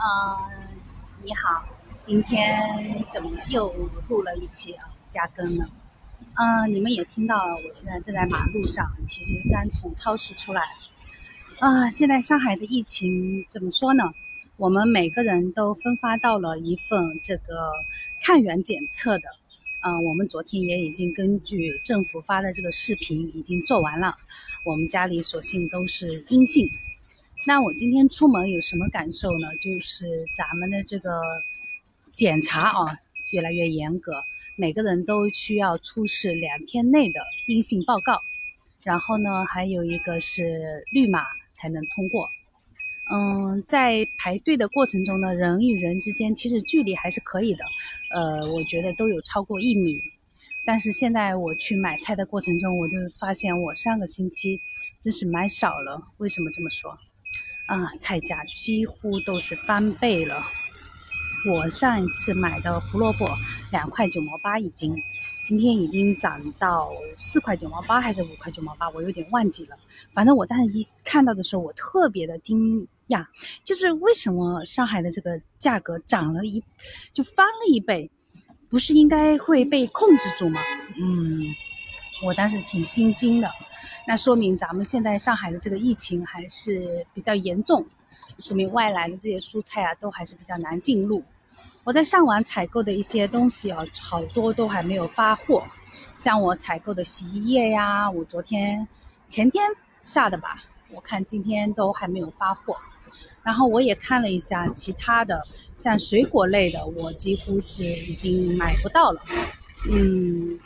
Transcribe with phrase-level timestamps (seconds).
[0.00, 0.38] 呃，
[1.22, 1.62] 你好，
[2.02, 3.70] 今天怎么又
[4.08, 4.88] 录了一期啊？
[5.10, 5.68] 加更了。
[6.36, 10.62] 嗯，你们也听到了，我现在正在马路上，其实刚从超市出来。
[11.58, 14.10] 啊，现在上海的疫情怎么说呢？
[14.56, 17.70] 我们每个人都分发到了一份这个
[18.24, 19.24] 抗原检测的。
[19.82, 24.16] 嗯，我们昨天也已经根据政府发的这个视频已经做完了，
[24.64, 26.66] 我们家里所幸都是阴性。
[27.46, 29.48] 那我今天出门有什么感受呢？
[29.60, 30.04] 就是
[30.36, 31.18] 咱们的这个
[32.14, 32.94] 检查啊，
[33.32, 34.22] 越来越严格，
[34.56, 38.20] 每个人都需要出示两天内的阴性报告，
[38.82, 41.24] 然后呢，还有一个是绿码
[41.54, 42.28] 才能通过。
[43.10, 47.64] 嗯，在排队的过程中呢，人与人之间其实距离还是可以的，
[48.14, 49.98] 呃，我觉得都有超过一米。
[50.66, 54.60] 但是现在我去买菜的过程中，我就发现我上个星期
[55.00, 56.00] 真是买少了。
[56.18, 56.96] 为什么这么说？
[57.70, 60.44] 啊，菜价几乎都是翻倍了。
[61.48, 63.30] 我上一次买的胡萝卜
[63.70, 64.92] 两块九毛八一斤，
[65.46, 69.76] 今天已经涨到四块九毛八还是五块九毛八，我有点忘记了。
[70.12, 73.24] 反正我当时一看到的时候，我特别的惊讶，
[73.64, 76.60] 就是为什么上海的这个价格涨了一，
[77.14, 78.10] 就翻了一倍，
[78.68, 80.60] 不是应该会被控制住吗？
[81.00, 81.54] 嗯，
[82.26, 83.48] 我当时挺心惊的。
[84.06, 87.86] 那说明咱们现在上海的这个疫情还是比较严重，
[88.42, 91.22] 说明外来的这些蔬菜啊都还是比较难进入。
[91.84, 95.64] 我在上网采购的一些东西啊，好多都还没有发货，
[96.16, 98.86] 像我采购的洗衣液呀，我昨天
[99.28, 99.64] 前天
[100.02, 102.76] 下的吧，我看今天都还没有发货。
[103.42, 105.42] 然后我也看了一下其他的，
[105.72, 109.22] 像水果类的，我几乎是已经买不到了。
[109.88, 110.58] 嗯。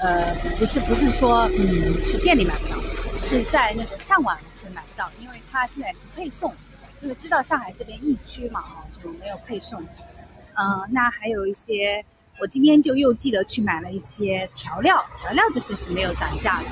[0.00, 2.76] 呃，不是，不是说，嗯，去店里买不到，
[3.18, 6.54] 是在那个上网是买不到，因为它现在不配送，
[7.02, 9.80] 因为知道上海这边疫区嘛，哈，就没有配送。
[9.82, 12.04] 嗯，那还有一些，
[12.38, 16.68] 我今天就又记得去买了一些调料，调料这些是没有涨价的，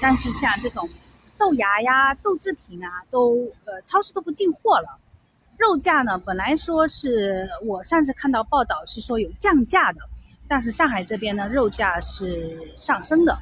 [0.00, 0.88] 但是像这种
[1.38, 4.98] 豆芽呀、豆制品啊，都呃超市都不进货了。
[5.58, 10.00] 肉价呢，本来说是我上次看到报道是说有降价的。
[10.50, 13.38] 但是上海这边呢，肉价是上升的，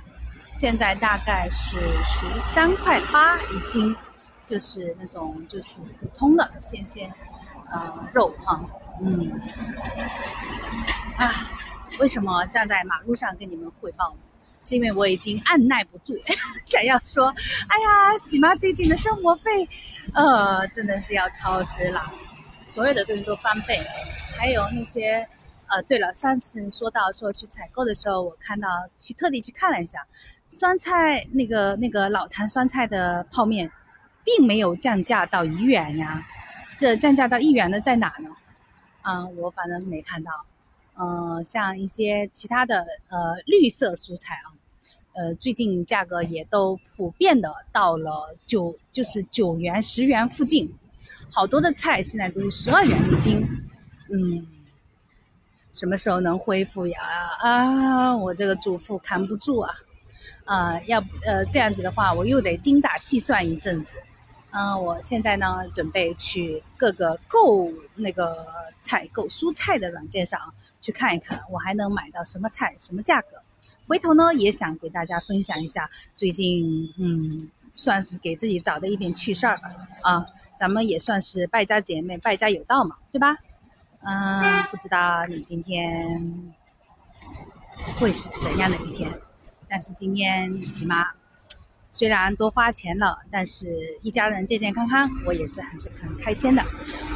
[0.53, 3.97] 现在大概是十三块八一斤，
[4.45, 7.11] 就是那种就是普通的鲜鲜，
[7.71, 8.61] 呃肉啊，
[9.03, 9.33] 嗯，
[11.17, 11.33] 啊，
[11.99, 14.15] 为什么站在马路上跟你们汇报？
[14.61, 16.13] 是因为我已经按耐不住，
[16.67, 17.33] 想要说，
[17.69, 19.67] 哎呀，喜妈最近的生活费，
[20.13, 22.13] 呃，真的是要超支了，
[22.67, 23.87] 所有的东西都翻倍了，
[24.39, 25.27] 还有那些。
[25.71, 28.67] 呃，对了，上次说到说去采购的时候，我看到
[28.97, 29.99] 去特地去看了一下，
[30.49, 33.71] 酸菜那个那个老坛酸菜的泡面，
[34.25, 36.27] 并没有降价到一元呀，
[36.79, 38.31] 这降价到一元的在哪呢？
[39.03, 40.33] 啊，我反正没看到。
[40.97, 44.49] 嗯，像一些其他的呃绿色蔬菜啊，
[45.17, 50.73] 呃最近价格也都普遍的到了九就是九元十元附近，
[51.31, 53.47] 好多的菜现在都是十二元一斤，
[54.13, 54.47] 嗯。
[55.75, 56.99] 什么时候能恢复呀？
[57.41, 59.73] 啊，我这个主妇扛不住啊！
[60.45, 63.93] 啊，要呃这样子的话，我又得精打细算一阵子。
[64.51, 68.45] 嗯，我现在呢，准备去各个购那个
[68.81, 73.29] 采购蔬菜的软件上去看一看，我还能买到什么菜，什么价格。
[73.87, 79.69] 回头呢，也想给大家分享一下最近，嗯，算是给自己找的一点趣事儿吧。
[80.03, 80.27] 啊，
[80.59, 83.37] 咱们也算是败家姐妹，败家有道嘛，对吧？
[84.01, 86.53] 嗯，不知道你今天
[87.99, 89.13] 会是怎样的一天，
[89.69, 91.09] 但是今天起码
[91.91, 96.63] 虽然多花钱了，但是一家人健健康康，我也是很是很开心的。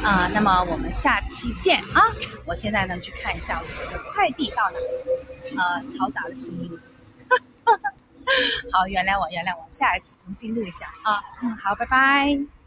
[0.03, 2.01] 啊，那么我们下期见啊！
[2.45, 4.77] 我现在呢去看一下我的快递到哪，
[5.63, 6.69] 呃，嘈杂的声音，
[8.73, 11.23] 好，原谅我，原谅我，下一次重新录一下啊。
[11.41, 12.62] 嗯，好，拜拜。